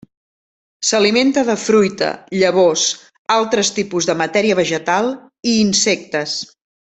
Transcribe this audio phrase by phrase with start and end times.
[0.91, 2.07] S'alimenta de fruita,
[2.37, 2.85] llavors,
[3.37, 5.13] altres tipus de matèria vegetal
[5.53, 6.37] i insectes.